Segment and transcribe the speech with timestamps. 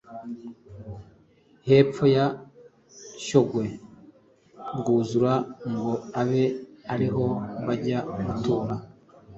[1.67, 2.25] hepfo ya
[3.25, 3.65] Shyogwe
[4.79, 5.33] rwuzura
[5.71, 6.43] ngo abe
[6.93, 7.25] ariho
[7.67, 8.75] bajya gutura.